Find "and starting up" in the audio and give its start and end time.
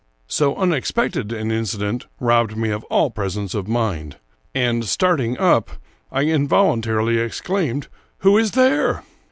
4.55-5.73